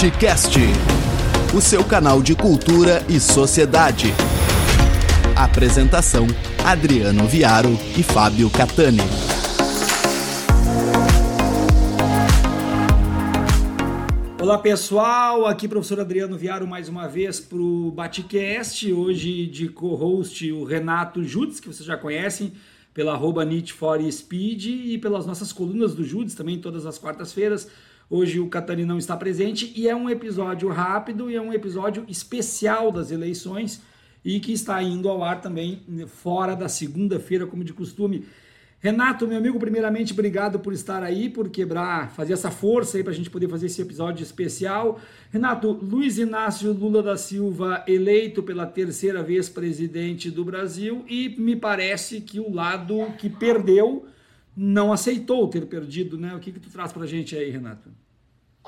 [0.00, 0.56] Batcast,
[1.52, 4.14] o seu canal de cultura e sociedade.
[5.34, 6.24] Apresentação:
[6.64, 9.00] Adriano Viaro e Fábio Catani.
[14.40, 20.52] Olá pessoal, aqui professor Adriano Viaro mais uma vez para o Batcast, hoje de co-host
[20.52, 22.52] o Renato Jutz, que vocês já conhecem,
[22.94, 27.68] pela arroba Need for Speed e pelas nossas colunas do Judes também todas as quartas-feiras.
[28.10, 32.06] Hoje o Catani não está presente e é um episódio rápido e é um episódio
[32.08, 33.82] especial das eleições
[34.24, 38.24] e que está indo ao ar também fora da segunda-feira, como de costume.
[38.80, 43.12] Renato, meu amigo, primeiramente, obrigado por estar aí, por quebrar, fazer essa força aí para
[43.12, 44.98] a gente poder fazer esse episódio especial.
[45.30, 51.56] Renato, Luiz Inácio Lula da Silva eleito pela terceira vez presidente do Brasil e me
[51.56, 54.06] parece que o lado que perdeu
[54.58, 56.34] não aceitou ter perdido, né?
[56.34, 57.90] O que, que tu traz para a gente aí, Renato?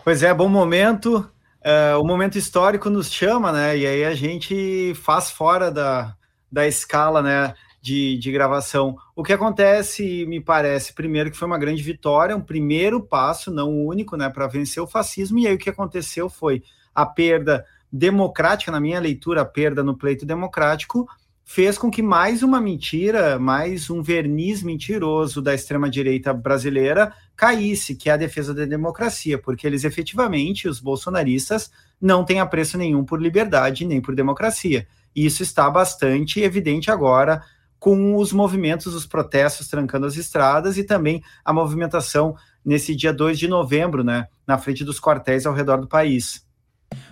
[0.04, 1.28] Pois é, bom momento.
[1.60, 3.76] É, o momento histórico nos chama, né?
[3.76, 6.14] E aí a gente faz fora da,
[6.50, 7.54] da escala, né?
[7.80, 8.96] de, de gravação.
[9.16, 13.70] O que acontece, me parece, primeiro que foi uma grande vitória, um primeiro passo, não
[13.70, 16.62] o único, né, para vencer o fascismo, e aí o que aconteceu foi
[16.94, 21.08] a perda democrática, na minha leitura, a perda no pleito democrático,
[21.52, 28.08] fez com que mais uma mentira, mais um verniz mentiroso da extrema-direita brasileira caísse, que
[28.08, 31.68] é a defesa da democracia, porque eles efetivamente, os bolsonaristas,
[32.00, 34.86] não têm apreço nenhum por liberdade nem por democracia.
[35.14, 37.42] E isso está bastante evidente agora
[37.80, 43.36] com os movimentos, os protestos trancando as estradas e também a movimentação nesse dia 2
[43.36, 46.48] de novembro, né, na frente dos quartéis ao redor do país.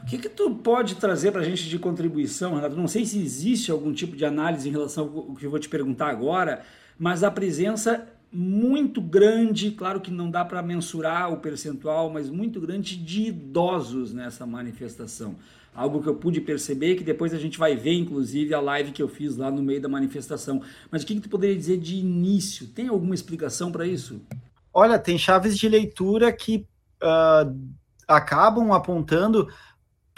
[0.02, 2.76] O que, que tu pode trazer para a gente de contribuição, Renato?
[2.76, 5.68] Não sei se existe algum tipo de análise em relação ao que eu vou te
[5.68, 6.62] perguntar agora,
[6.98, 12.60] mas a presença muito grande, claro que não dá para mensurar o percentual, mas muito
[12.60, 15.36] grande de idosos nessa manifestação
[15.78, 19.00] algo que eu pude perceber, que depois a gente vai ver, inclusive, a live que
[19.00, 20.60] eu fiz lá no meio da manifestação.
[20.90, 22.66] Mas o que, que tu poderia dizer de início?
[22.66, 24.20] Tem alguma explicação para isso?
[24.74, 26.66] Olha, tem chaves de leitura que
[27.00, 27.56] uh,
[28.08, 29.48] acabam apontando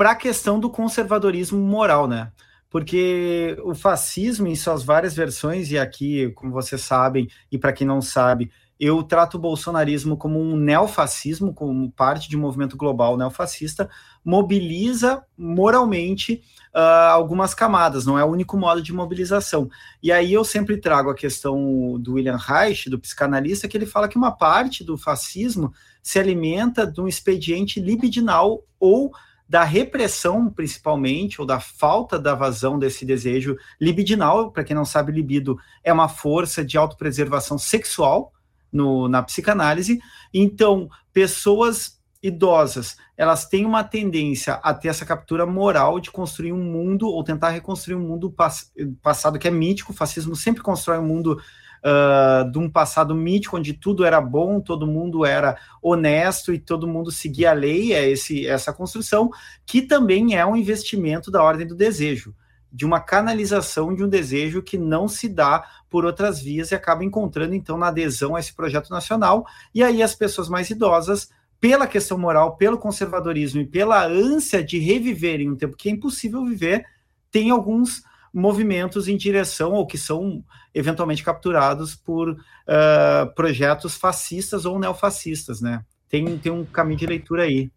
[0.01, 2.33] para a questão do conservadorismo moral, né?
[2.71, 7.87] Porque o fascismo, em suas várias versões, e aqui, como vocês sabem, e para quem
[7.87, 8.51] não sabe,
[8.81, 13.91] eu trato o bolsonarismo como um neofascismo, como parte de um movimento global neofascista,
[14.25, 16.43] mobiliza moralmente
[16.75, 19.69] uh, algumas camadas, não é o único modo de mobilização.
[20.03, 24.09] E aí eu sempre trago a questão do William Reich, do psicanalista, que ele fala
[24.09, 29.13] que uma parte do fascismo se alimenta de um expediente libidinal ou
[29.51, 34.53] da repressão, principalmente, ou da falta da vazão desse desejo libidinal.
[34.53, 38.33] Para quem não sabe, libido é uma força de autopreservação sexual
[38.73, 39.99] no, na psicanálise.
[40.33, 46.63] Então, pessoas idosas, elas têm uma tendência a ter essa captura moral de construir um
[46.63, 48.71] mundo ou tentar reconstruir um mundo pass
[49.03, 49.91] passado que é mítico.
[49.91, 51.43] O fascismo sempre constrói um mundo
[51.85, 56.89] uh, de um passado mítico onde tudo era bom, todo mundo era honesto e todo
[56.89, 57.93] mundo seguia a lei.
[57.93, 59.31] É esse, essa construção
[59.67, 62.35] que também é um investimento da ordem do desejo
[62.73, 67.05] de uma canalização de um desejo que não se dá por outras vias e acaba
[67.05, 69.45] encontrando então na adesão a esse projeto nacional.
[69.75, 71.31] E aí as pessoas mais idosas,
[71.61, 76.45] pela questão moral, pelo conservadorismo e pela ânsia de reviverem um tempo que é impossível
[76.45, 76.87] viver,
[77.31, 78.03] tem alguns
[78.33, 85.85] movimentos em direção ou que são eventualmente capturados por uh, projetos fascistas ou neofascistas, né?
[86.09, 87.71] Tem, tem um caminho de leitura aí.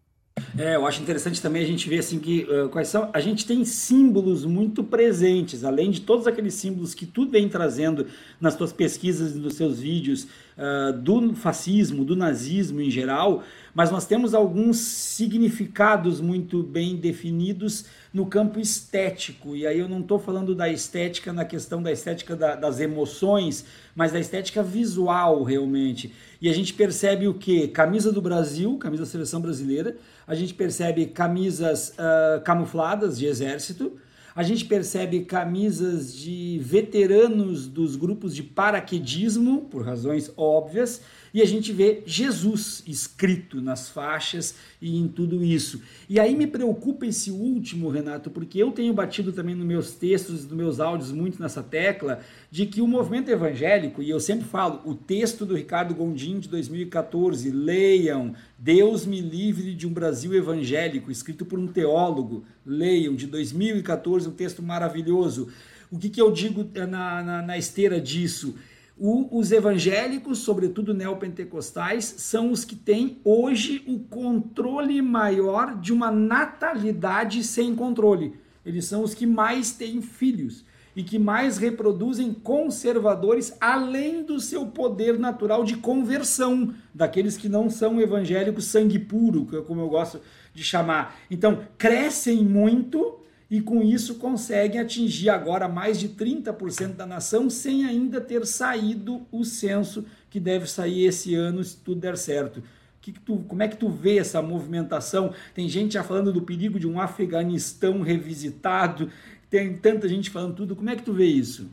[0.58, 3.08] É, eu acho interessante também a gente ver assim que uh, quais são.
[3.12, 8.08] A gente tem símbolos muito presentes, além de todos aqueles símbolos que tu vem trazendo
[8.40, 10.26] nas tuas pesquisas e nos seus vídeos
[10.58, 17.86] uh, do fascismo, do nazismo em geral, mas nós temos alguns significados muito bem definidos
[18.12, 19.56] no campo estético.
[19.56, 23.64] E aí eu não estou falando da estética na questão da estética da, das emoções,
[23.94, 26.14] mas da estética visual realmente.
[26.40, 27.68] E a gente percebe o que?
[27.68, 29.96] Camisa do Brasil, camisa da seleção brasileira
[30.26, 33.98] a gente percebe camisas uh, camufladas de exército,
[34.34, 41.02] a gente percebe camisas de veteranos dos grupos de paraquedismo, por razões óbvias,
[41.34, 45.82] e a gente vê Jesus escrito nas faixas e em tudo isso.
[46.08, 50.44] E aí me preocupa esse último, Renato, porque eu tenho batido também nos meus textos,
[50.44, 52.20] nos meus áudios muito nessa tecla,
[52.52, 56.48] de que o movimento evangélico, e eu sempre falo, o texto do Ricardo Gondim de
[56.48, 63.26] 2014, leiam, Deus me livre de um Brasil evangélico, escrito por um teólogo, leiam, de
[63.26, 65.48] 2014, um texto maravilhoso.
[65.90, 68.54] O que, que eu digo na, na, na esteira disso?
[68.96, 76.12] O, os evangélicos, sobretudo neopentecostais, são os que têm hoje o controle maior de uma
[76.12, 78.34] natalidade sem controle.
[78.64, 80.64] Eles são os que mais têm filhos
[80.94, 87.68] e que mais reproduzem conservadores, além do seu poder natural de conversão, daqueles que não
[87.68, 90.20] são evangélicos sangue puro, é como eu gosto
[90.54, 91.18] de chamar.
[91.28, 93.23] Então, crescem muito
[93.54, 99.28] e com isso conseguem atingir agora mais de 30% da nação sem ainda ter saído
[99.30, 102.64] o censo que deve sair esse ano se tudo der certo.
[103.00, 105.32] Que que tu, como é que tu vê essa movimentação?
[105.54, 109.08] Tem gente já falando do perigo de um Afeganistão revisitado,
[109.48, 110.74] tem tanta gente falando tudo.
[110.74, 111.70] Como é que tu vê isso?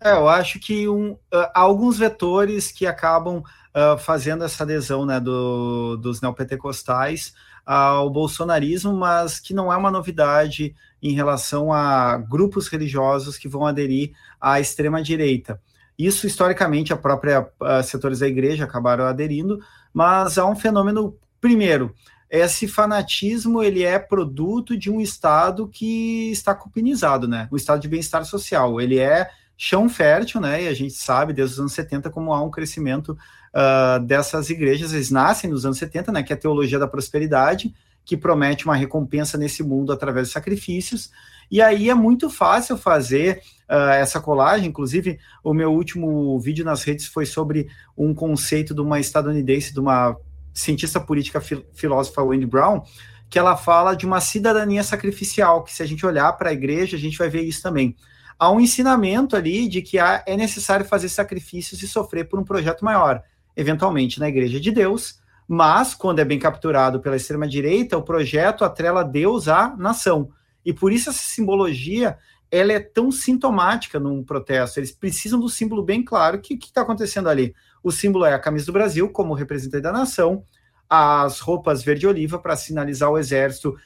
[0.00, 5.20] É, eu acho que um, há alguns vetores que acabam uh, fazendo essa adesão né,
[5.20, 7.34] do, dos neopentecostais
[7.68, 13.66] ao bolsonarismo, mas que não é uma novidade em relação a grupos religiosos que vão
[13.66, 15.60] aderir à extrema-direita.
[15.98, 19.60] Isso, historicamente, a própria uh, setores da igreja acabaram aderindo,
[19.92, 21.94] mas há um fenômeno, primeiro,
[22.30, 27.48] esse fanatismo ele é produto de um estado que está cupinizado, né?
[27.50, 28.80] O estado de bem-estar social.
[28.80, 29.28] Ele é
[29.58, 30.62] chão fértil, né?
[30.62, 33.14] E a gente sabe desde os anos 70 como há um crescimento
[33.54, 37.74] uh, dessas igrejas, eles nascem nos anos 70, né, que é a teologia da prosperidade,
[38.04, 41.10] que promete uma recompensa nesse mundo através de sacrifícios,
[41.50, 46.82] e aí é muito fácil fazer uh, essa colagem, inclusive o meu último vídeo nas
[46.82, 50.16] redes foi sobre um conceito de uma estadunidense, de uma
[50.52, 52.82] cientista política fil filósofa Wendy Brown,
[53.30, 56.96] que ela fala de uma cidadania sacrificial, que se a gente olhar para a igreja,
[56.96, 57.94] a gente vai ver isso também.
[58.38, 62.44] Há um ensinamento ali de que há, é necessário fazer sacrifícios e sofrer por um
[62.44, 63.22] projeto maior
[63.58, 65.18] eventualmente na Igreja de Deus,
[65.48, 70.30] mas quando é bem capturado pela extrema-direita, o projeto atrela Deus à nação.
[70.64, 72.16] E por isso essa simbologia
[72.52, 74.78] ela é tão sintomática num protesto.
[74.78, 76.38] Eles precisam do símbolo bem claro.
[76.38, 77.52] O que está acontecendo ali?
[77.82, 80.44] O símbolo é a camisa do Brasil, como representante da nação,
[80.88, 83.76] as roupas verde-oliva para sinalizar o exército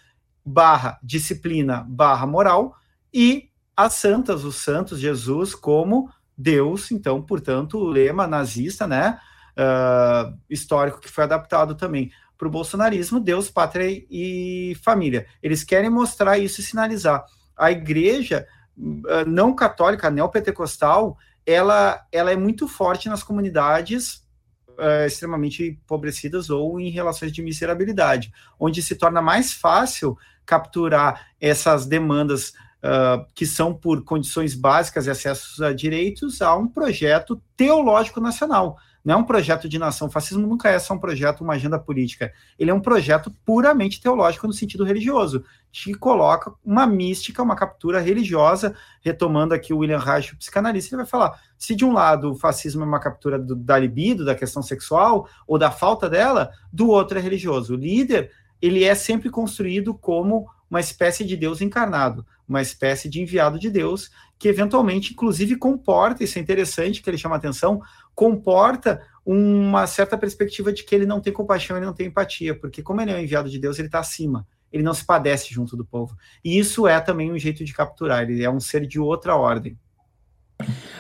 [0.45, 2.77] barra disciplina barra moral,
[3.15, 9.19] e as santas, os santos, Jesus como Deus, então, portanto, o lema nazista, né?
[9.57, 15.27] Uh, histórico que foi adaptado também para o bolsonarismo, Deus, pátria e família.
[15.43, 17.25] Eles querem mostrar isso e sinalizar.
[17.57, 18.47] A igreja
[18.77, 21.17] uh, não católica, neopentecostal,
[21.47, 24.25] ela, ela é muito forte nas comunidades
[24.71, 31.87] uh, extremamente empobrecidas ou em relações de miserabilidade, onde se torna mais fácil capturar essas
[31.87, 32.51] demandas
[32.83, 38.77] uh, que são por condições básicas e acessos a direitos a um projeto teológico nacional
[39.05, 40.09] não é um projeto de nação.
[40.09, 42.33] O fascismo nunca é só um projeto, uma agenda política.
[42.59, 48.01] Ele é um projeto puramente teológico no sentido religioso, que coloca uma mística, uma captura
[48.01, 52.33] religiosa, retomando aqui o William Reich, o psicanalista, ele vai falar, se de um lado
[52.33, 56.51] o fascismo é uma captura do, da libido, da questão sexual, ou da falta dela,
[56.73, 57.75] do outro é religioso.
[57.75, 63.21] O líder, ele é sempre construído como uma espécie de Deus encarnado, uma espécie de
[63.21, 67.83] enviado de Deus, que eventualmente, inclusive, comporta, isso é interessante que ele chama atenção,
[68.15, 72.83] comporta uma certa perspectiva de que ele não tem compaixão, ele não tem empatia, porque
[72.83, 75.77] como ele é um enviado de Deus, ele está acima, ele não se padece junto
[75.77, 76.17] do povo.
[76.43, 79.79] E isso é também um jeito de capturar, ele é um ser de outra ordem.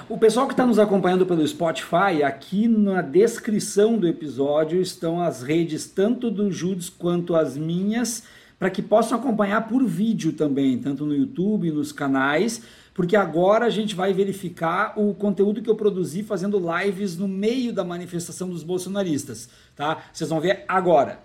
[0.07, 5.43] O pessoal que está nos acompanhando pelo Spotify, aqui na descrição do episódio estão as
[5.43, 8.25] redes tanto do Judas quanto as minhas,
[8.63, 12.63] para que possam acompanhar por vídeo também, tanto no YouTube, nos canais
[12.95, 17.73] porque agora a gente vai verificar o conteúdo que eu produzi fazendo lives no meio
[17.73, 19.97] da manifestação dos bolsonaristas, tá?
[20.13, 21.19] Vocês vão ver agora.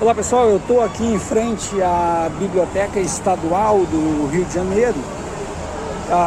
[0.00, 4.96] Olá pessoal, eu estou aqui em frente à Biblioteca Estadual do Rio de Janeiro,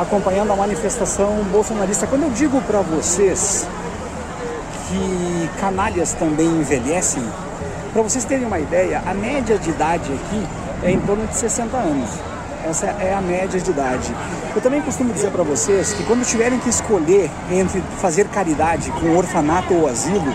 [0.01, 2.07] acompanhando a manifestação bolsonarista.
[2.07, 3.67] Quando eu digo para vocês
[4.87, 7.23] que canalhas também envelhecem,
[7.91, 10.47] para vocês terem uma ideia, a média de idade aqui
[10.83, 12.09] é em torno de 60 anos.
[12.63, 14.13] Essa é a média de idade.
[14.55, 19.15] Eu também costumo dizer para vocês que quando tiverem que escolher entre fazer caridade com
[19.15, 20.33] orfanato ou asilo,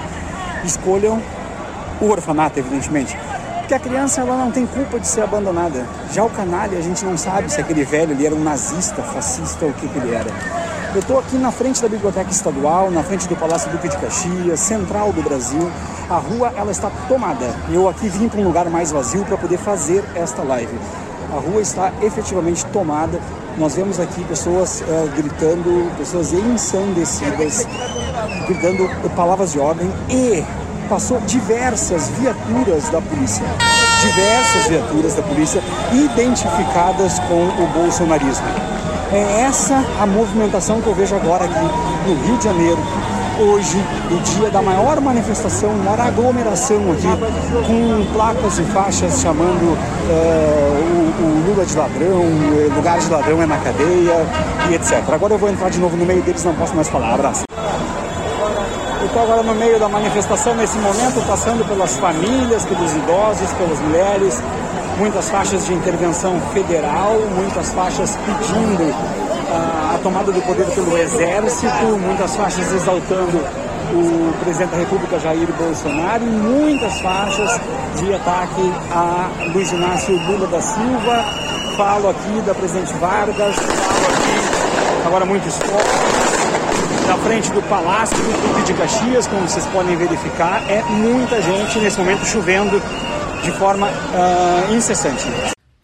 [0.64, 1.22] escolham
[2.00, 3.16] o orfanato, evidentemente.
[3.58, 5.86] Porque a criança ela não tem culpa de ser abandonada.
[6.12, 9.64] Já o canalha, a gente não sabe se aquele velho ele era um nazista, fascista
[9.64, 10.30] ou o que, que ele era.
[10.94, 14.60] Eu estou aqui na frente da Biblioteca Estadual, na frente do Palácio Duque de Caxias,
[14.60, 15.68] central do Brasil.
[16.08, 17.52] A rua ela está tomada.
[17.68, 20.78] Eu aqui vim para um lugar mais vazio para poder fazer esta live
[21.34, 23.18] a rua está efetivamente tomada.
[23.58, 27.66] Nós vemos aqui pessoas uh, gritando, pessoas ensandecidas,
[28.46, 30.44] gritando palavras de ordem e
[30.88, 33.44] passou diversas viaturas da polícia,
[34.00, 38.46] diversas viaturas da polícia identificadas com o bolsonarismo.
[39.12, 41.64] É essa a movimentação que eu vejo agora aqui
[42.06, 42.78] no Rio de Janeiro,
[43.38, 43.78] hoje,
[44.10, 47.08] o dia da maior manifestação, maior aglomeração aqui,
[47.66, 52.24] com placas e faixas chamando uh, o, o, Lula de ladrão,
[52.74, 54.26] lugar de ladrão é na cadeia
[54.70, 55.02] e etc.
[55.12, 57.14] Agora eu vou entrar de novo no meio deles, não posso mais falar.
[57.14, 57.44] Abraço.
[59.00, 63.78] Eu estou agora no meio da manifestação nesse momento, passando pelas famílias, pelos idosos, pelas
[63.80, 64.40] mulheres,
[64.98, 68.94] muitas faixas de intervenção federal, muitas faixas pedindo
[69.50, 73.38] a, a tomada do poder pelo exército, muitas faixas exaltando
[73.92, 77.60] o presidente da República Jair Bolsonaro e muitas faixas
[77.96, 81.24] de ataque a Luiz Inácio Lula da Silva.
[81.76, 86.24] Falo aqui da presidente Vargas, falo aqui agora muitos focos
[87.06, 91.78] na frente do Palácio do Clube de Caxias, como vocês podem verificar, é muita gente
[91.78, 92.80] nesse momento chovendo
[93.44, 95.22] de forma uh, incessante.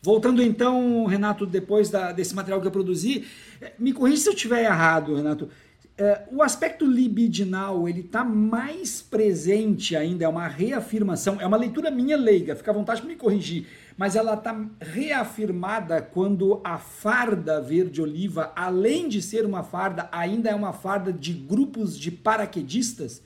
[0.03, 3.27] Voltando então, Renato, depois da, desse material que eu produzi,
[3.61, 5.51] eh, me corrija se eu estiver errado, Renato.
[5.99, 11.91] É, o aspecto libidinal ele está mais presente ainda, é uma reafirmação, é uma leitura
[11.91, 17.61] minha leiga, fica à vontade de me corrigir, mas ela está reafirmada quando a farda
[17.61, 23.23] verde-oliva, além de ser uma farda, ainda é uma farda de grupos de paraquedistas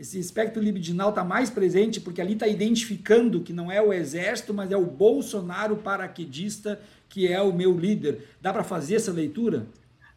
[0.00, 4.54] esse espectro libidinal está mais presente porque ali está identificando que não é o exército,
[4.54, 8.26] mas é o Bolsonaro paraquedista que é o meu líder.
[8.40, 9.66] Dá para fazer essa leitura?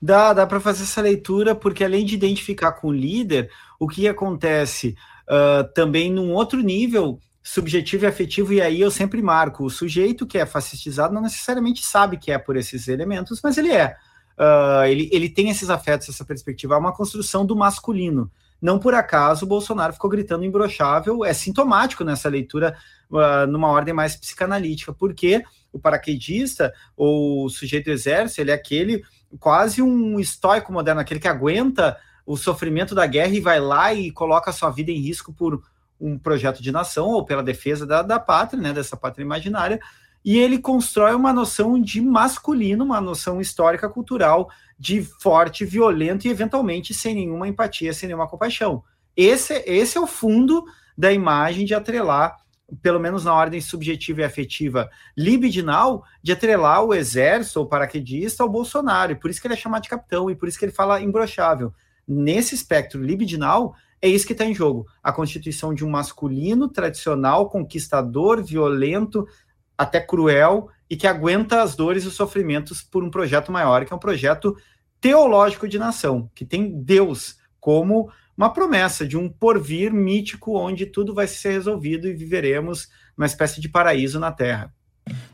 [0.01, 4.07] Dá, dá para fazer essa leitura, porque além de identificar com o líder, o que
[4.07, 4.95] acontece
[5.27, 10.25] uh, também num outro nível subjetivo e afetivo, e aí eu sempre marco, o sujeito
[10.25, 13.97] que é fascistizado não necessariamente sabe que é por esses elementos, mas ele é.
[14.37, 18.31] Uh, ele, ele tem esses afetos, essa perspectiva, é uma construção do masculino.
[18.63, 22.77] Não por acaso o Bolsonaro ficou gritando imbrochável, é sintomático nessa leitura,
[23.11, 25.43] uh, numa ordem mais psicanalítica, porque
[25.73, 29.03] o paraquedista, ou o sujeito do exército, ele é aquele
[29.37, 34.09] quase um estoico moderno, aquele que aguenta o sofrimento da guerra e vai lá e
[34.11, 35.61] coloca a sua vida em risco por
[35.99, 39.77] um projeto de nação ou pela defesa da, da pátria, né, dessa pátria imaginária,
[40.23, 44.49] e ele constrói uma noção de masculino, uma noção histórica, cultural,
[44.79, 48.83] de forte, violento e eventualmente sem nenhuma empatia, sem nenhuma compaixão.
[49.15, 50.63] Esse, esse é o fundo
[50.97, 52.37] da imagem de atrelar,
[52.81, 58.49] pelo menos na ordem subjetiva e afetiva libidinal, de atrelar o exército ou paraquedista ao
[58.49, 59.11] Bolsonaro.
[59.11, 61.01] E por isso que ele é chamado de capitão e por isso que ele fala
[61.01, 61.73] imbrochável.
[62.07, 64.85] Nesse espectro libidinal, é isso que está em jogo.
[65.01, 69.25] A constituição de um masculino tradicional, conquistador, violento,
[69.77, 73.93] até cruel e que aguenta as dores e os sofrimentos por um projeto maior, que
[73.93, 74.55] é um projeto
[75.01, 81.13] teológico de nação, que tem Deus como uma promessa de um porvir mítico onde tudo
[81.13, 84.73] vai ser resolvido e viveremos uma espécie de paraíso na Terra.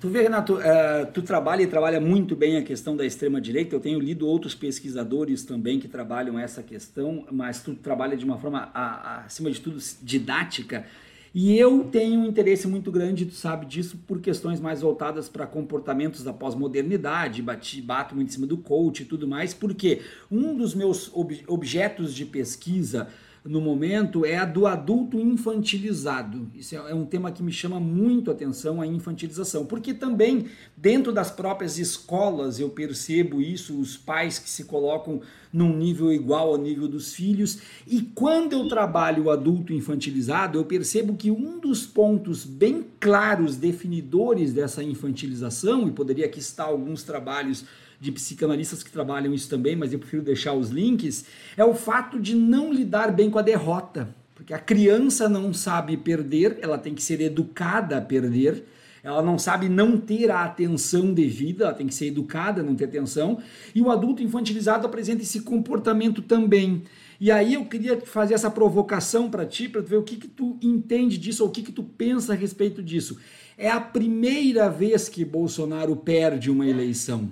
[0.02, 3.76] Tu vê, Renato, uh, tu trabalha e trabalha muito bem a questão da extrema-direita.
[3.76, 8.38] Eu tenho lido outros pesquisadores também que trabalham essa questão, mas tu trabalha de uma
[8.38, 10.86] forma, a, a, acima de tudo, didática.
[11.34, 15.46] E eu tenho um interesse muito grande, tu sabe disso, por questões mais voltadas para
[15.46, 20.74] comportamentos da pós-modernidade, bato muito em cima do coach e tudo mais, porque um dos
[20.74, 23.08] meus ob objetos de pesquisa
[23.44, 26.50] no momento é a do adulto infantilizado.
[26.54, 30.46] Isso é, é um tema que me chama muito a atenção, a infantilização, porque também
[30.76, 36.50] dentro das próprias escolas eu percebo isso, os pais que se colocam num nível igual
[36.50, 41.60] ao nível dos filhos, e quando eu trabalho o adulto infantilizado, eu percebo que um
[41.60, 47.66] dos pontos bem claros, definidores dessa infantilização, e poderia aqui estar alguns trabalhos
[48.00, 51.26] de psicanalistas que trabalham isso também, mas eu prefiro deixar os links,
[51.58, 54.16] é o fato de não lidar bem com a derrota.
[54.34, 58.64] Porque a criança não sabe perder, ela tem que ser educada a perder,
[59.04, 62.86] ela não sabe não ter a atenção devida, ela tem que ser educada não ter
[62.86, 63.40] atenção,
[63.76, 66.84] e o adulto infantilizado apresenta esse comportamento também.
[67.20, 70.58] E aí eu queria fazer essa provocação para ti, para ver o que, que tu
[70.62, 73.18] entende disso, ou o que, que tu pensa a respeito disso.
[73.58, 77.30] É a primeira vez que Bolsonaro perde uma eleição.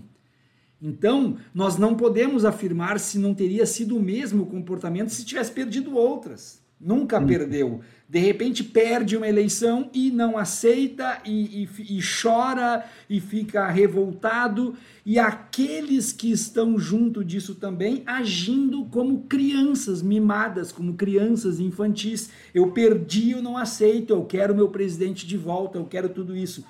[0.81, 5.95] Então, nós não podemos afirmar se não teria sido o mesmo comportamento se tivesse perdido
[5.95, 6.61] outras.
[6.79, 7.25] Nunca hum.
[7.25, 7.81] perdeu.
[8.07, 14.75] De repente perde uma eleição e não aceita e, e, e, chora e fica revoltado.
[15.05, 22.29] E aqueles que estão junto disso também agindo como crianças mimadas, como crianças infantis.
[22.53, 26.63] Eu perdi, eu não aceito, eu quero meu presidente de volta, eu quero tudo isso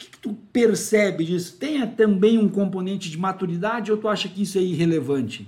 [0.00, 1.58] que, que tu percebe disso?
[1.58, 5.46] Tem também um componente de maturidade ou tu acha que isso é irrelevante?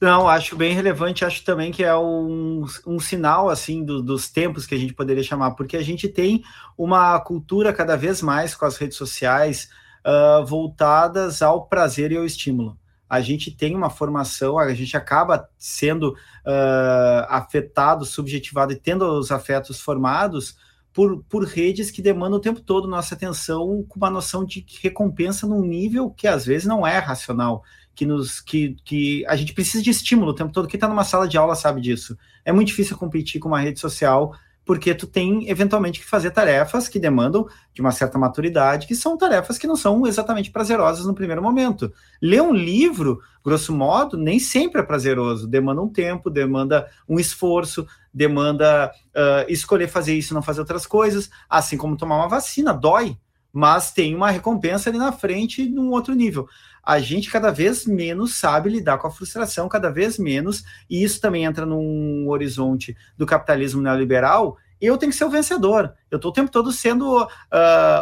[0.00, 4.66] Não, acho bem relevante, acho também que é um, um sinal assim do, dos tempos
[4.66, 6.42] que a gente poderia chamar, porque a gente tem
[6.76, 9.70] uma cultura cada vez mais com as redes sociais,
[10.04, 12.76] uh, voltadas ao prazer e ao estímulo.
[13.08, 19.30] A gente tem uma formação, a gente acaba sendo uh, afetado, subjetivado e tendo os
[19.30, 20.56] afetos formados
[20.92, 25.46] por, por redes que demandam o tempo todo nossa atenção com uma noção de recompensa
[25.46, 27.62] num nível que às vezes não é racional,
[27.94, 30.66] que nos que, que a gente precisa de estímulo o tempo todo.
[30.66, 32.16] Quem está numa sala de aula sabe disso.
[32.44, 34.34] É muito difícil competir com uma rede social
[34.70, 39.18] porque tu tem eventualmente que fazer tarefas que demandam de uma certa maturidade, que são
[39.18, 41.92] tarefas que não são exatamente prazerosas no primeiro momento.
[42.22, 47.84] Ler um livro, grosso modo, nem sempre é prazeroso, demanda um tempo, demanda um esforço,
[48.14, 52.72] demanda uh, escolher fazer isso e não fazer outras coisas, assim como tomar uma vacina,
[52.72, 53.18] dói,
[53.52, 56.46] mas tem uma recompensa ali na frente num outro nível
[56.82, 61.20] a gente cada vez menos sabe lidar com a frustração, cada vez menos, e isso
[61.20, 64.56] também entra num horizonte do capitalismo neoliberal.
[64.80, 65.92] Eu tenho que ser o vencedor.
[66.10, 67.28] Eu estou o tempo todo sendo uh,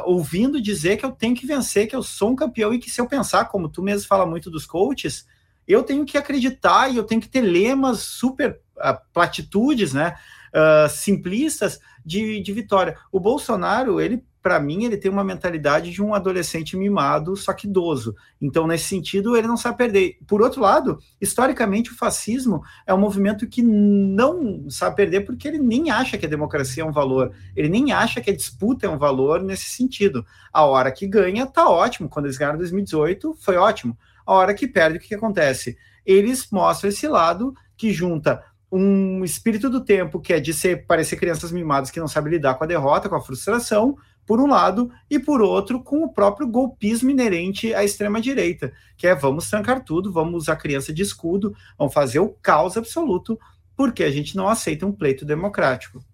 [0.05, 3.01] ouvindo dizer que eu tenho que vencer, que eu sou um campeão e que se
[3.01, 5.27] eu pensar, como tu mesmo fala muito dos coaches,
[5.67, 10.17] eu tenho que acreditar e eu tenho que ter lemas super uh, platitudes, né?
[10.49, 12.97] Uh, simplistas de, de vitória.
[13.13, 17.67] O Bolsonaro, ele para mim, ele tem uma mentalidade de um adolescente mimado, só que
[17.67, 18.15] idoso.
[18.41, 20.19] Então, nesse sentido, ele não sabe perder.
[20.27, 25.59] Por outro lado, historicamente, o fascismo é um movimento que não sabe perder porque ele
[25.59, 28.89] nem acha que a democracia é um valor, ele nem acha que a disputa é
[28.89, 30.25] um valor nesse sentido.
[30.53, 32.09] A hora que ganha, tá ótimo.
[32.09, 33.99] Quando eles ganharam em 2018, foi ótimo.
[34.25, 35.77] A hora que perde, o que, que acontece?
[36.05, 41.17] Eles mostram esse lado que junta um espírito do tempo que é de ser parecer
[41.17, 43.97] crianças mimadas que não sabem lidar com a derrota, com a frustração,
[44.29, 49.15] por um lado, e por outro, com o próprio golpismo inerente à extrema-direita, que é
[49.15, 53.41] vamos trancar tudo, vamos usar criança de escudo, vamos fazer o caos absoluto,
[53.75, 56.05] porque a gente não aceita um pleito democrático.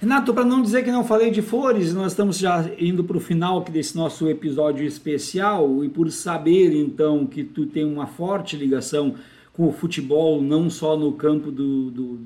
[0.00, 3.20] Renato, para não dizer que não falei de flores, nós estamos já indo para o
[3.20, 9.16] final desse nosso episódio especial, e por saber então que tu tem uma forte ligação
[9.52, 12.20] com o futebol, não só no campo do, do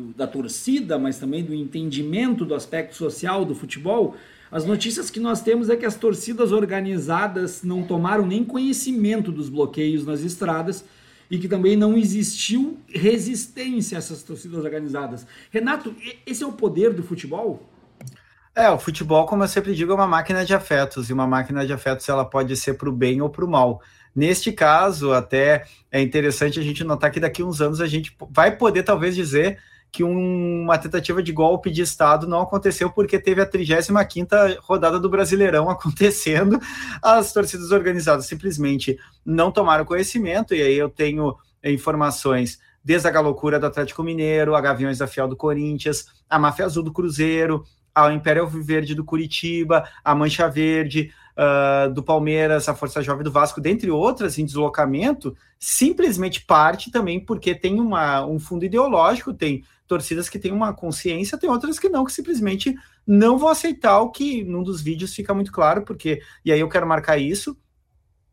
[0.00, 4.16] do, da torcida, mas também do entendimento do aspecto social do futebol,
[4.50, 9.48] as notícias que nós temos é que as torcidas organizadas não tomaram nem conhecimento dos
[9.48, 10.84] bloqueios nas estradas
[11.30, 15.24] e que também não existiu resistência a essas torcidas organizadas.
[15.50, 15.94] Renato,
[16.26, 17.62] esse é o poder do futebol?
[18.52, 21.64] É, o futebol, como eu sempre digo, é uma máquina de afetos, e uma máquina
[21.64, 23.80] de afetos ela pode ser para o bem ou para o mal.
[24.14, 28.16] Neste caso, até é interessante a gente notar que daqui a uns anos a gente
[28.28, 29.60] vai poder talvez dizer
[29.92, 35.00] que um, uma tentativa de golpe de Estado não aconteceu porque teve a 35ª rodada
[35.00, 36.60] do Brasileirão acontecendo,
[37.02, 43.58] as torcidas organizadas simplesmente não tomaram conhecimento, e aí eu tenho informações desde a galocura
[43.58, 48.12] do Atlético Mineiro, a Gaviões da Fiel do Corinthians, a Máfia Azul do Cruzeiro, a
[48.12, 53.60] Império Verde do Curitiba, a Mancha Verde uh, do Palmeiras, a Força Jovem do Vasco,
[53.60, 60.28] dentre outras, em deslocamento, simplesmente parte também porque tem uma, um fundo ideológico, tem torcidas
[60.28, 62.76] que têm uma consciência, tem outras que não, que simplesmente
[63.06, 66.68] não vão aceitar o que num dos vídeos fica muito claro, porque, e aí eu
[66.68, 67.56] quero marcar isso,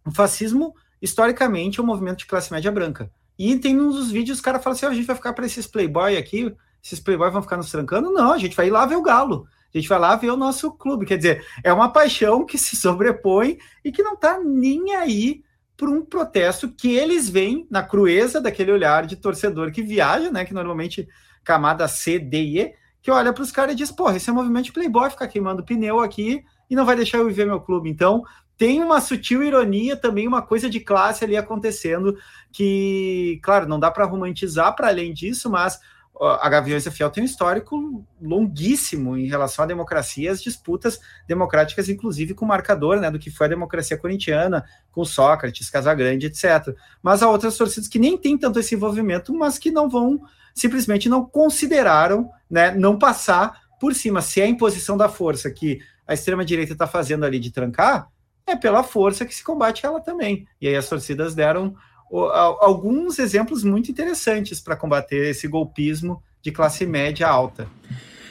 [0.06, 3.10] o fascismo, historicamente, é um movimento de classe média branca.
[3.40, 5.46] E tem um dos vídeos, os caras falam assim, oh, a gente vai ficar para
[5.46, 8.12] esses playboy aqui, esses playboy vão ficar nos trancando?
[8.12, 9.48] Não, a gente vai ir lá ver o galo.
[9.74, 11.06] A gente vai lá ver o nosso clube.
[11.06, 15.44] Quer dizer, é uma paixão que se sobrepõe e que não está nem aí
[15.76, 20.44] para um protesto que eles veem na crueza daquele olhar de torcedor que viaja, né?
[20.44, 21.08] Que normalmente
[21.44, 24.34] camada C, D e E, que olha para os caras e diz: porra, esse é
[24.34, 27.90] um movimento playboy ficar queimando pneu aqui e não vai deixar eu viver meu clube.
[27.90, 28.24] Então,
[28.58, 32.18] tem uma sutil ironia também, uma coisa de classe ali acontecendo
[32.52, 35.80] que, claro, não dá para romantizar para além disso, mas
[36.20, 41.90] a Gaviões da Fiel tem um histórico longuíssimo em relação à democracia, as disputas democráticas,
[41.90, 46.76] inclusive com o marcador né, do que foi a democracia corintiana, com Sócrates, Casagrande, etc.
[47.04, 50.22] Mas há outras torcidas que nem têm tanto esse envolvimento, mas que não vão
[50.56, 54.22] simplesmente não consideraram né, não passar por cima.
[54.22, 58.08] Se é a imposição da força que a extrema-direita está fazendo ali de trancar,
[58.46, 60.48] é pela força que se combate ela também.
[60.60, 61.76] E aí as torcidas deram
[62.12, 67.68] alguns exemplos muito interessantes para combater esse golpismo de classe média alta.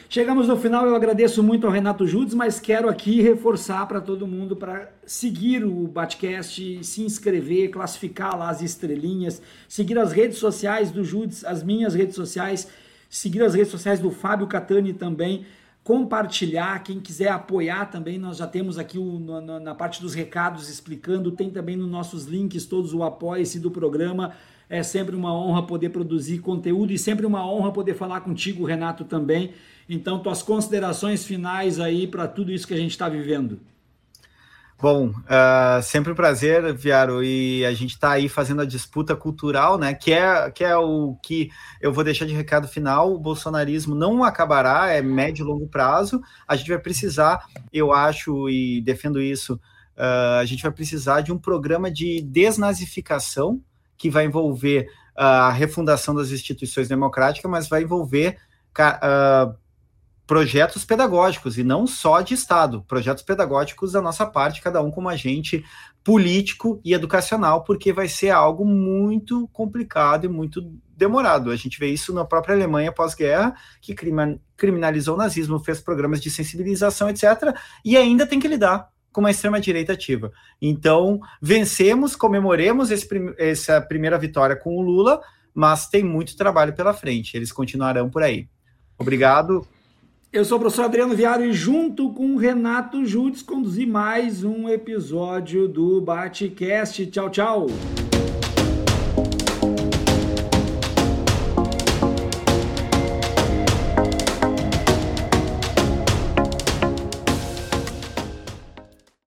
[0.08, 4.26] Chegamos no final, eu agradeço muito ao Renato Judes, mas quero aqui reforçar para todo
[4.26, 10.92] mundo para seguir o Batcast, se inscrever, classificar lá as estrelinhas, seguir as redes sociais
[10.92, 12.68] do Judes, as minhas redes sociais,
[13.10, 15.44] seguir as redes sociais do Fábio Catani também,
[15.86, 20.68] compartilhar, quem quiser apoiar também, nós já temos aqui o, na, na parte dos recados
[20.68, 24.32] explicando, tem também nos nossos links todos o apoia-se do programa,
[24.68, 29.04] é sempre uma honra poder produzir conteúdo e sempre uma honra poder falar contigo, Renato,
[29.04, 29.52] também.
[29.88, 33.60] Então, tuas considerações finais aí para tudo isso que a gente está vivendo.
[34.78, 39.78] Bom, uh, sempre um prazer, Viaro, e a gente está aí fazendo a disputa cultural,
[39.78, 39.94] né?
[39.94, 41.48] Que é, que é o que
[41.80, 43.10] eu vou deixar de recado final.
[43.10, 46.20] O bolsonarismo não acabará, é médio e longo prazo.
[46.46, 49.54] A gente vai precisar, eu acho e defendo isso,
[49.96, 53.62] uh, a gente vai precisar de um programa de desnazificação
[53.96, 58.36] que vai envolver a refundação das instituições democráticas, mas vai envolver
[58.78, 59.56] uh,
[60.26, 65.08] projetos pedagógicos e não só de Estado, projetos pedagógicos da nossa parte, cada um como
[65.08, 65.64] agente
[66.02, 70.60] político e educacional, porque vai ser algo muito complicado e muito
[70.96, 71.50] demorado.
[71.50, 73.94] A gente vê isso na própria Alemanha pós-guerra, que
[74.56, 79.30] criminalizou o nazismo, fez programas de sensibilização, etc., e ainda tem que lidar com uma
[79.30, 80.32] extrema-direita ativa.
[80.60, 83.08] Então, vencemos, comemoremos esse,
[83.38, 85.20] essa primeira vitória com o Lula,
[85.54, 88.48] mas tem muito trabalho pela frente, eles continuarão por aí.
[88.98, 89.66] Obrigado.
[90.32, 94.68] Eu sou o professor Adriano Viário e junto com o Renato Judes conduzi mais um
[94.68, 97.06] episódio do Batecast.
[97.06, 97.66] Tchau, tchau.